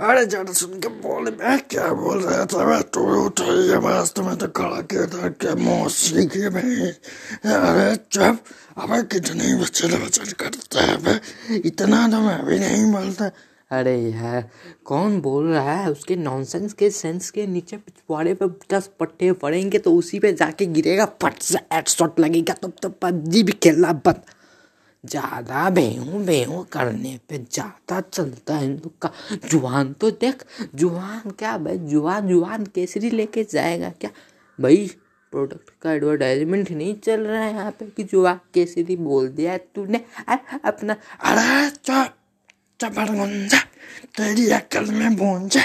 अरे 0.00 0.24
ज़्यादा 0.26 0.52
सुन 0.52 0.78
के 0.80 0.88
बोले, 1.02 1.30
मैं 1.32 1.58
क्या 1.70 1.86
बोल 1.92 2.20
रहा 2.22 2.44
था? 2.46 2.64
मैं 2.66 2.82
तू 2.94 3.00
उठाइए 3.24 3.76
वास्तव 3.82 4.26
में 4.26 4.36
तो 4.38 4.46
खड़ा 4.54 4.80
के 4.86 5.06
था? 5.10 5.28
क्या 5.34 5.54
मौसी 5.56 6.26
की 6.26 6.48
भाई? 6.48 6.90
अरे 7.52 7.96
चुप। 8.06 8.38
अबे 8.78 9.02
कितने 9.10 9.54
बच्चे 9.62 9.88
बचत 9.96 10.32
करते 10.40 10.78
हैं 10.78 11.02
बे 11.02 11.14
इतना 11.66 12.06
तो 12.08 12.20
मैं 12.20 12.44
भी 12.46 12.58
नहीं 12.58 12.92
बोलता 12.92 13.30
अरे 13.70 13.96
यार, 13.98 14.48
कौन 14.86 15.20
बोल 15.20 15.48
रहा 15.48 15.72
है? 15.72 15.90
उसके 15.90 16.16
नॉनसेंस 16.16 16.72
के 16.72 16.90
सेंस 16.90 17.30
के 17.30 17.46
नीचे 17.46 17.76
पिछवाड़े 17.76 18.34
पे 18.34 18.46
दस 18.70 18.90
पट्टे 19.00 19.32
पड़ेंगे 19.42 19.78
तो 19.78 19.94
उसी 19.94 20.18
पे 20.18 20.32
जाके 20.32 20.66
गिरेगा। 20.66 21.04
फट 21.22 21.42
से 21.42 21.58
हेडशॉट 21.72 22.20
लगेगा, 22.20 22.54
तब 22.54 22.72
तो 22.82 22.88
पबजी 23.02 23.42
भी 23.42 23.52
खेलना 23.62 23.92
बंद। 24.06 24.22
ज़्यादा 25.04 25.68
बेहू 25.70 26.18
बेहू 26.24 26.62
करने 26.72 27.18
पे 27.28 27.38
ज़्यादा 27.38 28.00
चलता 28.02 28.54
है 28.54 28.68
का। 29.02 29.10
जुआन 29.50 29.92
तो 29.92 30.10
देख 30.12 30.44
जुआन 30.74 31.30
क्या 31.30 31.56
भाई 31.58 31.78
जुआन 31.90 32.28
जुआन 32.28 32.64
केसरी 32.74 33.10
लेके 33.10 33.44
जाएगा 33.52 33.90
क्या? 34.00 34.10
भाई 34.58 34.90
प्रोडक्ट 35.32 35.70
का 35.82 35.92
एडवर्टाइजमेंट 35.92 36.70
नहीं 36.70 36.94
चल 36.96 37.20
रहा 37.20 37.42
है 37.42 37.52
यहाँ 37.52 37.70
पे 37.70 37.86
कि 37.86 38.04
जुआन 38.04 38.40
केसरी 38.54 38.96
बोल 38.98 39.28
दिया 39.28 39.52
है 39.52 39.58
तूने। 39.74 40.04
अपना 40.64 40.96
अरे 41.22 41.70
चुप 41.70 42.14
चपड़ 42.80 43.08
गुंजा 43.08 43.58
तेरी 44.16 44.48
अक्ल 44.52 44.90
में 44.92 45.16
भूंजा, 45.16 45.60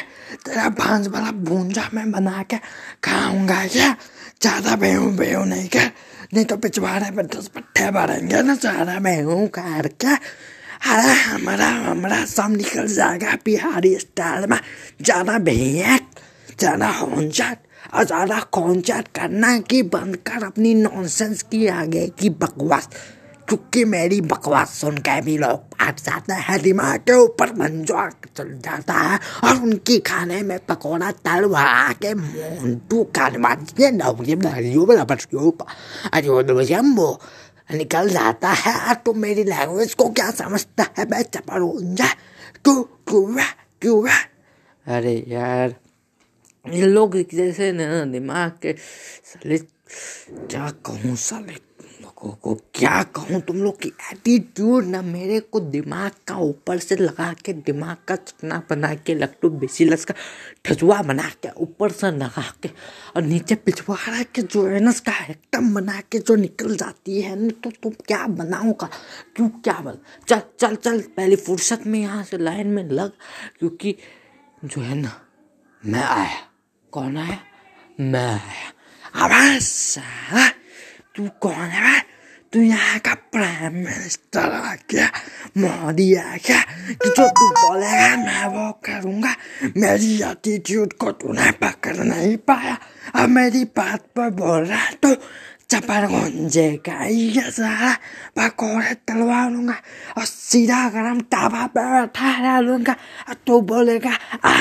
तेरा 0.46 0.70
भांज 0.70 1.08
वाला 1.08 1.32
भूंजा 1.44 1.90
मैं 1.94 2.12
बना 2.12 2.44
के 2.44 2.58
खाऊँगा 3.04 3.66
क्या? 3.68 3.96
ज़्यादा 4.42 4.76
बेहू 4.76 5.10
बेहू 5.18 5.44
नहीं 5.46 5.68
कर 5.68 5.92
नहीं 6.34 6.46
तो 6.46 6.56
पिछवाड़े 6.58 7.10
पर 7.16 7.26
दस 7.28 7.48
पट्टे 7.48 7.90
भरेंगे 7.92 8.42
ना 8.42 8.56
सारा 8.56 9.00
मैं 9.00 9.22
हूँ 9.24 9.48
कार 9.48 9.88
क्या 10.00 10.14
अरे 10.92 11.12
हमारा 11.14 11.68
हमारा 11.68 12.24
सब 12.26 12.56
निकल 12.58 12.88
जाएगा 12.88 13.34
बिहारी 13.46 13.96
स्टाइल 13.96 14.48
में। 14.50 14.60
जाना 15.02 15.38
भैया 15.40 15.98
जाना 16.60 16.90
होनचाट 16.92 17.58
और 17.94 18.04
ज़्यादा 18.04 18.40
कॉन्चाट 18.52 19.08
करना 19.16 19.58
कि 19.62 19.82
बंद 19.94 20.16
कर 20.28 20.44
अपनी 20.46 20.74
नॉनसेंस 20.76 21.42
की 21.42 21.68
आगे 21.70 22.08
की 22.20 22.30
बकवास। 22.42 22.90
क्योंकि 23.50 23.86
मेरी 23.86 24.22
बकवास 24.22 24.70
सुन 24.70 24.98
के 24.98 25.22
भी 25.22 25.38
लोग 25.38 25.60
फट 25.74 26.00
जाते 26.00 26.34
हैं। 26.34 26.62
दिमाग 26.62 27.00
के 27.00 27.14
ऊपर 27.14 27.54
मंजवा 27.54 28.10
चल 28.10 28.58
जाता 28.66 28.94
है 28.94 29.20
और 29.44 29.62
उनकी 29.64 30.00
खाने 30.00 30.42
में 30.42 30.60
पकौड़ा 30.60 31.12
तल 31.12 31.48
भरा 31.48 31.92
के 31.94 32.14
मोन्टू 32.14 33.04
कानवाजिए 33.04 33.92
नवरियम 33.92 34.40
नरियो 34.42 34.86
बराबर 34.86 35.18
अरे 36.14 36.30
वो 36.30 36.44
दो 36.44 36.64
जम्बो 36.64 37.20
निकल 37.74 38.10
जाता 38.10 38.50
है। 38.50 38.90
और 38.90 38.96
तुम 38.96 39.18
मेरी 39.18 39.44
लैंग्वेज 39.44 39.94
को 39.94 40.10
क्या 40.10 40.32
समझता 40.32 40.86
है? 40.98 41.06
मैं 41.10 41.22
चपड़ूंजा 41.24 42.08
क्यों 42.64 42.84
क्यों 42.84 43.40
है? 43.40 43.48
क्यों 43.82 44.10
है? 44.10 44.18
अरे 44.86 45.26
यार, 45.28 45.76
ये 46.66 46.86
लोग 46.88 47.18
जैसे 47.34 47.72
ना, 47.72 48.06
दिमाग 48.06 48.52
के 48.62 48.74
साले 49.24 49.58
क्या 49.58 50.70
कहूँ 50.86 51.16
साले? 51.16 51.54
तुम 51.54 51.54
लोगों 51.54 51.73
को 52.32 52.56
क्या 52.56 53.04
कहूँ 53.04 53.42
तुम 53.42 53.58
लोग 53.58 53.82
की 53.82 53.90
एटीट्यूड 53.90 54.86
ना 54.86 55.02
मेरे 55.02 55.40
को 55.40 55.60
दिमाग 55.60 56.12
का 56.28 56.36
ऊपर 56.36 56.78
से 56.78 56.96
लगा 56.96 57.34
के, 57.34 57.54
दिमाग 57.54 57.98
का 58.08 58.16
चटना 58.16 58.62
बना 58.70 58.94
के, 58.94 59.16
लट्टू 59.16 59.50
बेसिलस 59.50 60.06
का, 60.06 60.14
ठजुआ 60.66 61.02
बना 61.02 61.30
के, 61.30 61.50
ऊपर 61.50 61.92
से 61.92 62.12
लगा 62.12 62.54
के 62.64 62.70
और 63.16 63.22
नीचे 63.22 63.56
पिछवाड़ा 63.56 64.24
के 64.24 64.42
जो 64.42 64.68
एनस 64.68 65.00
का 65.00 65.26
एकदम 65.26 65.74
बना 65.74 66.02
के 66.12 66.20
जो 66.20 66.36
निकल 66.36 66.76
जाती 66.76 67.22
है 67.22 67.40
ना 67.40 67.50
तो 67.64 67.72
तुम 67.72 67.92
क्या 67.92 68.28
बनाऊँगा? 68.28 68.90
क्यों 69.36 69.50
क्या 69.50 69.74
बन? 69.74 69.98
चल 70.28 70.42
चल 70.60 70.76
चल, 70.76 71.02
पहली 71.02 71.36
फुर्सत 71.36 71.88
में 71.88 72.00
यहाँ 72.00 72.24
से 72.24 72.38
लाइन 72.38 72.68
में 72.68 72.84
लग, 72.84 73.12
क्योंकि 73.60 73.96
जो 74.66 74.82
है 74.82 74.96
ना, 74.96 75.22
मैं 75.86 76.04
आया। 76.04 76.42
कौन 76.92 77.18
आया? 77.18 77.40
मैं 78.00 78.30
आया। 78.30 79.60
साला 79.60 80.50
तू 81.16 81.28
कौन 81.28 81.54
है? 81.54 82.03
तू 82.54 82.60
मिनिस्टर 82.60 84.52
आ 84.52 84.74
क्या 84.90 85.06
मोदी 85.58 86.14
आ 86.16 86.36
क्या 86.38 86.60
कि 87.02 87.10
जो 87.10 87.28
तू 87.30 87.50
बोलेगा 87.52 88.16
मैं 88.18 88.46
वो 88.48 88.72
करूँगा 88.86 89.34
मेरी 89.78 90.12
एटीट्यूड 90.24 90.94
को 91.02 91.12
तूने 91.12 91.50
पकड़ 91.58 91.96
नहीं 91.98 92.36
पाया। 92.38 92.78
अब 93.16 93.30
मेरी 93.30 93.64
बात 93.78 94.06
पर 94.16 94.30
बोल 94.38 94.64
रहा 94.64 94.80
है 94.80 94.94
तो 95.04 95.16
चपड़ 95.70 96.06
गुंजे 96.06 96.70
का 96.86 97.06
ये 97.06 97.50
सारा। 97.52 97.94
पकौड़े 98.38 98.94
तलवा 99.08 99.48
लूँगा 99.50 99.76
और 100.18 100.26
सीधा 100.26 100.88
गरम 100.90 101.20
तावा 101.34 101.66
पे 101.74 101.90
बैठा 101.92 102.38
डालूँगा 102.44 102.96
और 103.30 103.36
तू 103.48 103.62
बोलेगा 103.74 104.14
हा 104.46 104.54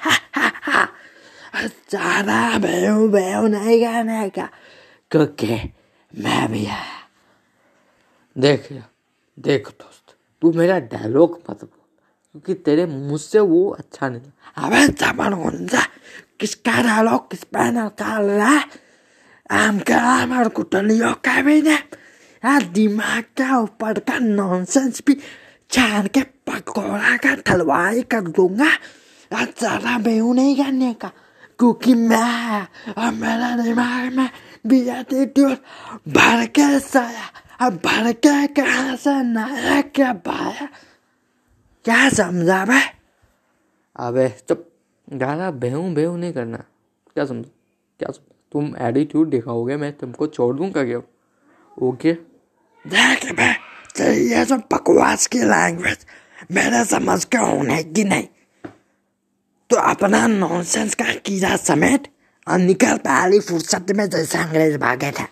हा 0.00 0.50
हा 0.62 0.88
ज़्यादा 1.64 2.58
बेहू 2.58 3.08
बेहू 3.08 3.46
नहीं 3.48 3.80
गाने 3.82 4.28
का। 4.30 4.48
क्योंकि 5.10 5.60
मैं 6.12 6.52
भी 6.52 6.66
आया 6.66 7.02
देख 8.36 8.68
देख 9.38 9.68
दोस्त, 9.70 10.14
तू 10.42 10.52
मेरा 10.52 10.78
डायलॉग 10.86 11.38
मत 11.40 11.60
बोल, 11.60 11.84
क्योंकि 12.30 12.54
तेरे 12.56 12.86
मुँह 12.86 13.18
से 13.18 13.40
वो 13.40 13.68
अच्छा 13.70 14.08
नहीं 14.08 14.30
अबे 14.58 14.86
चपड़ 14.90 15.34
गुंजा, 15.34 15.82
किसका 16.40 16.82
डायलॉग 16.82 17.30
किस 17.30 17.44
पे 17.46 17.70
निकाल 17.72 18.30
रहा 18.30 18.58
आम 19.50 19.78
का 19.80 19.98
आम 20.02 20.38
और 20.38 20.48
कुटलियों 20.50 21.12
का 21.24 21.40
भी 21.42 21.60
ने 21.62 21.74
यार 21.74 22.62
दिमाग 22.74 23.24
का 23.38 23.58
ऊपर 23.58 23.98
का 24.00 24.18
नॉनसेंस 24.18 25.02
भी 25.06 25.14
छान 25.70 26.06
के 26.06 26.22
पकौड़ा 26.46 27.16
का 27.16 27.34
ठलवाई 27.36 28.02
कर 28.04 28.20
दूँगा। 28.28 28.70
यार 29.30 29.46
ज़्यादा 29.58 29.98
बेहू 29.98 30.32
नहीं 30.34 30.56
करने 30.56 30.92
का, 30.94 31.08
क्योंकि 31.58 31.94
मैं, 31.94 32.66
और 32.98 33.10
मेरा 33.12 33.56
दिमाग 33.56 34.12
में 34.12 34.28
भी 34.66 34.80
एटीट्यूड 34.90 35.56
भर 36.08 36.44
के 36.48 36.78
साया। 36.80 37.30
अब 37.60 37.72
भर 37.84 38.12
के 38.16 38.46
कहाँ 38.54 38.96
से 38.96 39.10
नया 39.22 39.80
क्या 39.94 40.12
पाया 40.26 40.68
क्या 41.84 42.08
समझा 42.10 42.64
भाई 42.64 42.82
अबे 43.96 44.28
चुप। 44.48 44.70
ज़्यादा 45.08 45.50
बेहू 45.52 45.82
बेहू 45.94 46.16
नहीं 46.16 46.32
करना। 46.32 46.56
क्या 46.56 47.24
समझ? 47.24 47.44
क्या 48.00 48.10
समझ? 48.10 48.32
तुम 48.52 48.74
एटीट्यूड 48.80 49.30
दिखाओगे 49.30 49.76
मैं 49.76 49.92
तुमको 49.92 50.26
छोड़ 50.26 50.54
दूँगा 50.56 50.84
क्या? 50.84 50.98
ओके? 51.78 52.12
देख 52.84 53.32
बे 53.32 53.52
तेरी 53.96 54.28
ये 54.30 54.44
जो 54.44 54.56
बकवास 54.72 55.26
की 55.26 55.38
लैंग्वेज 55.40 56.06
मेरे 56.52 56.84
समझ 56.84 57.24
के 57.24 57.38
होने 57.38 57.82
की 57.84 58.04
नहीं। 58.04 58.26
तो 59.70 59.76
अपना 59.78 60.26
नॉनसेंस 60.26 60.94
का 60.94 61.14
कीड़ा 61.26 61.56
समेट 61.56 62.08
और 62.46 62.58
निकल 62.58 62.96
पहली 62.98 63.40
फुर्सत 63.40 63.92
में 63.96 64.08
जैसे 64.10 64.38
अंग्रेज़ 64.38 64.78
भागे 64.78 65.10
थे। 65.10 65.26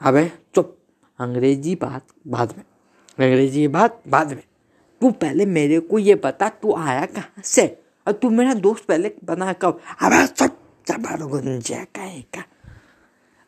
अबे 0.00 0.30
अंग्रेज़ी 1.18 1.74
बात 1.74 2.06
बाद 2.26 2.54
में। 2.56 2.64
अंग्रेज़ी 3.18 3.68
बात 3.68 4.02
बाद 4.08 4.28
में। 4.28 4.42
तू 5.00 5.10
पहले 5.10 5.46
मेरे 5.46 5.80
को 5.80 5.98
ये 5.98 6.14
बता 6.14 6.48
तू 6.48 6.74
आया 6.74 7.06
कहाँ 7.06 7.42
से? 7.44 7.82
और 8.06 8.12
तू 8.12 8.30
मेरा 8.30 8.54
दोस्त 8.54 8.84
पहले 8.84 9.14
बना 9.24 9.52
कब? 9.52 9.80
अबे 10.02 10.26
चबर 10.26 11.22
गुंजे 11.22 11.74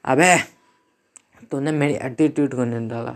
अबे 0.05 0.39
तूने 1.51 1.73
मेरी 1.73 1.95
एटीट्यूड 1.95 2.55
को 2.55 2.65
नहीं 2.65 2.89
डाला। 2.89 3.11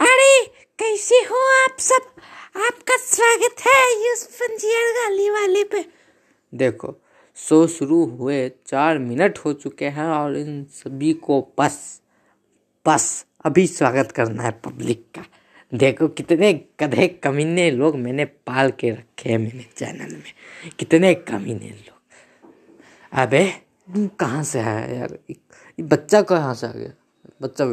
अरे 0.00 0.46
कैसे 0.78 1.14
हो 1.14 1.64
आप 1.64 1.78
सब? 1.78 2.20
आपका 2.56 2.96
स्वागत 2.96 3.60
है 3.60 4.08
यूसुफ 4.08 4.42
अंजियर 4.42 4.92
गाली 4.92 5.30
वाले 5.30 5.64
पे। 5.64 5.84
देखो 6.54 6.96
शो 7.36 7.66
शुरू 7.66 8.04
हुए 8.04 8.48
चार 8.66 8.98
मिनट 8.98 9.38
हो 9.38 9.52
चुके 9.52 9.84
हैं 9.84 10.06
और 10.06 10.36
इन 10.36 10.64
सभी 10.64 11.12
को 11.12 11.54
बस 11.58 12.00
बस 12.86 13.24
अभी 13.44 13.66
स्वागत 13.66 14.12
करना 14.12 14.42
है 14.42 14.50
पब्लिक 14.50 15.04
का। 15.14 15.24
देखो 15.74 16.08
कितने 16.08 16.52
गधे 16.80 17.08
कमीने 17.08 17.70
लोग 17.70 17.96
मैंने 17.96 18.24
पाल 18.24 18.70
के 18.70 18.90
रखे 18.90 19.30
हैं 19.30 19.38
मेरे 19.38 19.66
चैनल 19.76 20.14
में। 20.14 20.70
कितने 20.78 21.14
कमीने 21.14 21.68
लोग। 21.70 22.00
अबे 23.12 23.44
तू 23.94 24.06
कहाँ 24.06 24.42
से 24.44 24.60
आया 24.60 24.86
यार? 24.96 25.18
बच्चा 25.80 26.22
कहाँ 26.22 26.54
से 26.54 26.66
आ 26.66 26.70
गया। 26.70 26.90
बच्चा 27.42 27.64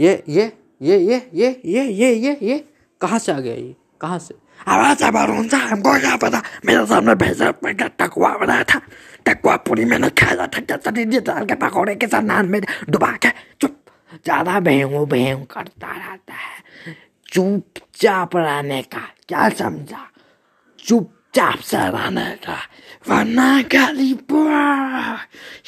ये 0.00 0.24
ये 0.28 0.52
ये 0.82 0.98
ये 0.98 1.30
ये 1.34 1.62
ये 1.64 1.88
ये 1.88 2.14
ये 2.14 2.38
ये, 2.42 2.64
कहाँ 3.00 3.18
से 3.18 3.32
आ 3.32 3.40
गया 3.40 3.54
ये? 3.54 3.76
कहाँ 4.00 4.18
से? 4.18 4.34
अबे 4.68 4.94
चबर 4.94 5.36
गुंजा 5.36 5.58
हमको 5.58 6.00
क्या 6.00 6.16
पता। 6.16 6.42
मेरे 6.66 6.86
सामने 6.86 7.14
भेजा 7.14 7.50
पैकेट 7.50 7.92
टकवा 7.98 8.36
बनाया 8.38 8.64
था। 8.64 8.80
टकवा 9.26 9.56
पूरी 9.56 9.84
मैंने 9.84 10.10
खाया 10.10 10.46
था 10.46 10.60
क्या 10.60 10.76
सरीजे 10.76 11.20
डाल 11.20 11.46
के 11.46 11.54
पकौड़े 11.54 11.94
के 11.94 12.06
साथ 12.06 12.22
नान 12.22 12.48
में 12.48 12.60
डुबा 12.90 13.12
के 13.16 13.28
चुप 13.60 13.73
ज़्यादा 14.24 14.60
भेहू 14.60 15.04
भेहू 15.06 15.44
करता 15.46 15.90
रहता 15.90 16.34
है। 16.34 16.94
चुपचाप 17.28 18.36
रहने 18.36 18.82
का, 18.84 19.00
क्या 19.28 19.48
समझा? 19.50 20.06
चुपचाप 20.78 21.58
से 21.60 21.76
रहने 21.90 22.30
का। 22.44 22.58
वरना 23.08 23.62
गाली 23.74 24.12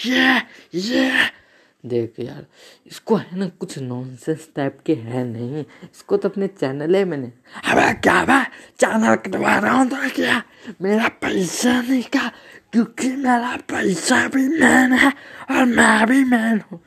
ये 0.06 0.40
ये। 0.74 1.10
देख 1.84 2.14
यार, 2.20 2.44
इसको 2.86 3.16
है 3.16 3.38
ना 3.38 3.46
कुछ 3.60 3.78
नॉनसेंस 3.78 4.48
टाइप 4.56 4.78
के 4.86 4.94
है 4.96 5.22
नहीं। 5.24 5.64
इसको 5.84 6.16
तो 6.16 6.28
अपने 6.28 6.46
चैनल 6.48 7.04
में 7.04 7.16
नहीं 7.16 7.30
अबे 7.64 7.92
क्या 8.00 8.24
बे 8.24 8.42
चैनल 8.80 9.14
कटवा 9.16 9.56
रहा 9.58 9.72
हूँ 9.72 9.88
तो 9.90 10.08
क्या? 10.14 10.42
मेरा 10.82 11.08
पैसा 11.22 11.80
नहीं 11.80 12.02
का, 12.04 12.30
क्योंकि 12.72 13.08
मेरा 13.16 13.56
पैसा 13.70 14.26
भी 14.28 14.48
मैन 14.50 14.92
है 14.94 15.12
और 15.50 15.64
मैं 15.66 16.06
भी 16.06 16.24
मैन 16.24 16.60
हूँ। 16.70 16.80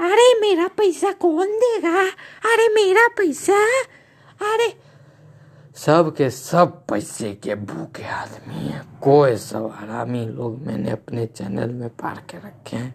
अरे 0.00 0.34
मेरा 0.40 0.66
पैसा 0.68 1.10
कौन 1.12 1.50
देगा? 1.58 2.02
अरे 2.52 2.68
मेरा 2.68 3.06
पैसा? 3.08 3.58
अरे 4.52 4.68
सब 5.76 6.14
के 6.16 6.30
सब 6.30 6.86
पैसे 6.86 7.32
के 7.34 7.54
भूखे 7.54 8.04
आदमी 8.04 8.68
है। 8.68 8.80
कोई 9.02 9.36
सब 9.36 9.70
हरामी 9.76 10.24
लोग 10.26 10.58
मैंने 10.58 10.90
अपने 10.90 11.26
चैनल 11.26 11.70
में 11.70 11.88
पार 11.88 12.22
के 12.30 12.38
रखे 12.38 12.76
हैं। 12.76 12.94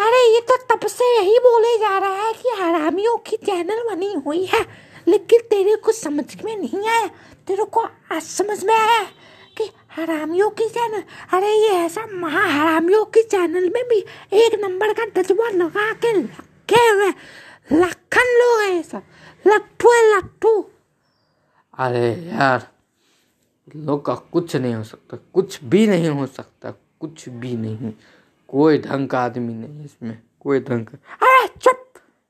अरे 0.00 0.22
ये 0.34 0.40
तो 0.40 0.56
तब 0.70 0.86
से 0.86 1.04
यही 1.16 1.38
बोले 1.38 1.76
जा 1.78 1.98
रहा 1.98 2.26
है 2.26 2.32
कि 2.32 2.48
हरामियों 2.60 3.16
की 3.26 3.36
चैनल 3.36 3.82
बनी 3.90 4.12
हुई 4.26 4.44
है 4.44 4.64
लेकिन 5.08 5.40
तेरे 5.50 5.76
को 5.76 5.92
समझ 5.92 6.26
में 6.44 6.56
नहीं 6.56 6.88
आया। 6.88 7.06
तेरे 7.46 7.64
को 7.64 7.80
आज 8.12 8.22
समझ 8.22 8.64
में 8.64 8.74
आया। 8.74 9.06
कि 9.56 9.70
हरामियों 9.96 10.50
की 10.50 10.68
चैनल 10.68 11.02
अरे 11.32 11.52
ये 11.52 11.70
ऐसा 11.84 12.06
महा 12.12 12.44
हरामियों 12.46 13.04
की 13.04 13.22
चैनल 13.22 13.68
में 13.74 13.82
भी 13.88 13.98
एक 14.38 14.58
नंबर 14.60 14.92
का 14.92 15.04
डजवा 15.16 15.48
लगा 15.50 15.92
के 15.92 16.12
रखे 16.22 16.86
हुए 16.88 17.08
लखन 17.72 18.32
लोग 18.40 18.60
है 18.60 18.82
सब। 18.82 19.02
लट्ठू 19.46 19.90
है 19.92 20.02
लट्ठू। 20.16 20.60
अरे 21.78 22.08
यार 22.14 22.68
लोग 23.76 24.04
का 24.06 24.14
कुछ 24.14 24.56
नहीं 24.56 24.74
हो 24.74 24.82
सकता 24.84 25.16
कुछ 25.34 25.62
भी 25.64 25.86
नहीं 25.86 26.08
हो 26.08 26.26
सकता 26.26 26.70
कुछ 27.00 27.28
भी 27.28 27.56
नहीं। 27.56 27.92
कोई 28.48 28.78
ढंग 28.78 29.08
का 29.08 29.20
आदमी 29.20 29.54
नहीं 29.54 29.84
इसमें 29.84 30.18
कोई 30.40 30.60
ढंग 30.60 30.86
का। 30.86 30.98
अरे 31.26 31.46
चुप 31.60 31.82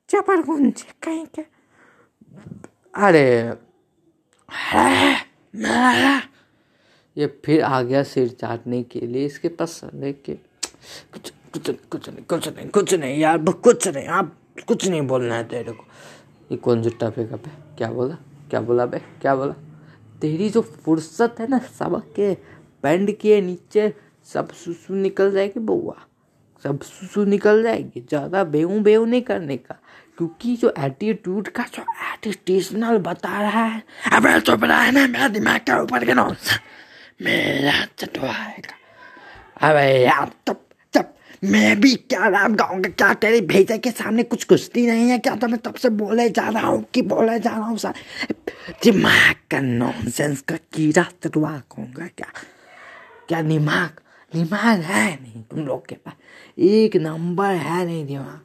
चपर 0.08 0.42
गुंजे 0.42 0.92
कहीं 1.02 1.26
के। 1.34 1.42
अरे 2.94 3.26
ये 7.16 7.26
फिर 7.44 7.62
आ 7.62 7.80
गया 7.82 8.02
सिर 8.02 8.28
चाटने 8.30 8.82
के 8.82 9.00
लिए। 9.00 9.26
इसके 9.26 9.48
पास 9.48 9.80
लेके 9.94 10.34
कुछ 11.12 11.32
कुछ 11.52 11.70
कुछ 11.90 12.08
नहीं 12.08 12.24
कुछ 12.24 12.48
नहीं 12.48 12.68
कुछ 12.68 12.94
नहीं 12.94 13.18
यार 13.18 13.38
कुछ 13.38 13.88
नहीं, 13.88 14.06
आप 14.06 14.34
कुछ 14.68 14.86
नहीं 14.88 15.02
बोलना 15.02 15.34
है 15.34 15.44
तेरे 15.48 15.72
को। 15.72 15.84
ये 16.50 16.56
कौन 16.58 16.82
जुट्टा 16.82 17.10
फेंका 17.10 17.36
पे? 17.36 17.50
क्या 17.78 17.90
बोला? 17.90 18.16
क्या 18.50 18.60
बोला 18.60 18.86
बे? 18.86 18.98
क्या 19.20 19.34
बोला? 19.36 19.54
तेरी 20.20 20.48
जो 20.50 20.60
फुर्सत 20.62 21.36
है 21.40 21.46
ना 21.48 21.58
सबक 21.78 22.12
के 22.16 22.32
बैंड 22.82 23.10
के 23.18 23.40
नीचे, 23.40 23.92
सब 24.28 24.52
सुसु 24.54 24.94
निकल 24.94 25.32
जाएगी 25.32 25.60
बउआ 25.60 25.94
सब 26.64 26.82
सुसु 26.82 27.24
निकल 27.24 27.62
जाएगी, 27.62 28.00
ज़्यादा 28.00 28.44
बेऊ 28.44 28.78
बेऊ 28.80 29.04
नहीं 29.04 29.22
करने 29.22 29.56
का। 29.56 29.74
क्योंकि 30.18 30.54
जो 30.56 30.72
एटीट्यूड 30.78 31.48
का, 31.48 31.64
जो 31.64 31.82
एटिटेशनल 31.82 32.98
बता 32.98 33.40
रहा 33.40 33.64
है, 33.64 33.82
अबे 34.12 34.40
चुप 34.40 34.64
रहा 34.64 34.80
है 34.80 34.92
ना, 34.92 35.06
मेरा 35.06 35.28
दिमाग 35.28 35.60
के 35.60 35.80
ऊपर 35.82 36.04
के 36.04 36.14
नौ 36.14 36.30
मेरा 37.20 37.84
चटवाएगा 37.98 38.74
अबे 39.68 40.04
यार, 40.04 40.30
तब 40.46 40.60
तब 40.94 41.12
मैं 41.44 41.80
भी 41.80 41.94
क्या 41.94 42.28
राम 42.28 42.54
गाऊँगा? 42.56 42.88
क्या 42.90 43.12
तेरे 43.14 43.40
भेजा 43.40 43.76
के 43.76 43.90
सामने 43.90 44.22
कुछ 44.22 44.44
कुश्ती 44.44 44.86
नहीं 44.86 45.08
है? 45.10 45.18
क्या 45.18 45.34
तो 45.36 45.48
मैं 45.48 45.58
तब 45.58 45.74
से 45.74 45.88
बोले 45.90 46.28
जा 46.30 46.48
रहा 46.48 46.66
हूँ 46.66 46.84
कि 46.94 47.02
बोले 47.02 47.38
जा 47.40 47.50
रहा 47.50 47.66
हूँ 47.66 47.78
सर 47.78 47.94
दिमाग 48.82 49.34
का 49.50 49.60
नॉनसेंस 49.60 50.40
का 50.40 50.56
कीड़ा 50.72 51.02
चटवा 51.24 51.50
कहूँगा 51.72 52.06
क्या? 52.06 52.28
क्या 53.28 53.42
दिमाग 53.42 54.00
दिमाग 54.32 54.80
है 54.80 55.06
नहीं 55.22 55.42
तुम 55.42 55.66
लोग 55.66 55.86
के 55.86 55.94
पास? 55.94 56.14
एक 56.58 56.96
नंबर 56.96 57.54
है 57.54 57.84
नहीं 57.84 58.04
दिमाग। 58.06 58.40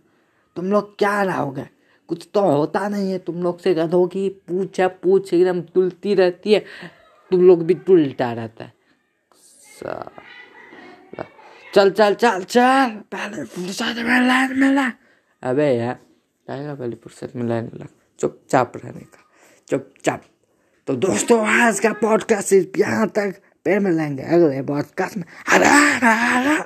तुम 0.55 0.71
लोग 0.71 0.97
क्या 0.97 1.21
रहोगे? 1.23 1.65
कुछ 2.09 2.27
तो 2.33 2.41
होता 2.41 2.87
नहीं 2.89 3.11
है 3.11 3.17
तुम 3.19 3.43
लोग 3.43 3.59
से 3.59 3.73
गधों 3.73 4.05
की 4.07 4.27
पूछ 4.47 4.79
पूछ 5.03 5.33
एकदम 5.33 5.61
तुलती 5.61 6.13
रहती 6.15 6.53
है। 6.53 6.63
तुम 7.31 7.41
लोग 7.41 7.63
भी 7.63 7.77
उल्टा 7.89 8.31
रहता 8.33 8.63
है। 8.63 8.73
चल 11.73 11.89
चल 11.91 12.13
चल 12.13 12.43
चल। 12.43 13.01
पहले 13.11 13.43
फुर्सत 13.43 13.95
में 13.97 14.21
लाइन 14.21 14.59
में 14.59 14.71
ला 14.73 14.91
अबे 15.43 15.67
यार 15.67 15.99
आएगा 16.49 16.73
पहले 16.75 16.95
फुर्सत 16.95 17.35
में 17.35 17.43
लाइन 17.49 17.63
में 17.63 17.79
ला 17.79 17.85
चुपचाप 18.19 18.73
रहने 18.77 18.99
का, 18.99 19.19
चुपचाप। 19.69 20.23
तो 20.87 20.95
दोस्तों, 20.95 21.47
आज 21.47 21.79
का 21.79 21.93
पॉडकास्ट 21.93 22.77
यहाँ 22.77 23.07
तक। 23.07 23.41
पेड़ 23.65 23.79
में 23.79 23.91
लाएँगे 23.91 24.23
अगले 24.23 24.61
पॉडकास्ट 24.61 25.17
में। 25.17 25.23
हरा 25.49 25.69
हरा। 25.69 26.65